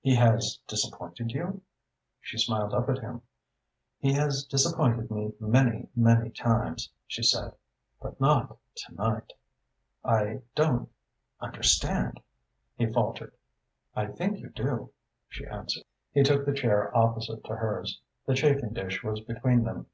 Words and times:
"He 0.00 0.16
has 0.16 0.58
disappointed 0.66 1.30
you?" 1.30 1.62
She 2.20 2.38
smiled 2.38 2.74
up 2.74 2.88
at 2.88 2.98
him. 2.98 3.22
"He 4.00 4.14
has 4.14 4.42
disappointed 4.42 5.12
me 5.12 5.32
many, 5.38 5.86
many 5.94 6.30
times," 6.30 6.90
she 7.06 7.22
said, 7.22 7.52
"but 8.02 8.20
not 8.20 8.58
to 8.78 8.94
night." 8.96 9.32
"I 10.04 10.42
don't 10.56 10.90
understand," 11.38 12.20
he 12.74 12.92
faltered. 12.92 13.32
"I 13.94 14.06
think 14.06 14.40
you 14.40 14.48
do," 14.48 14.90
she 15.28 15.46
answered. 15.46 15.84
He 16.10 16.24
took 16.24 16.44
the 16.46 16.52
chair 16.52 16.90
opposite 16.96 17.44
to 17.44 17.54
hers. 17.54 18.00
The 18.26 18.34
chafing 18.34 18.72
dish 18.72 19.04
was 19.04 19.20
between 19.20 19.62
them. 19.62 19.86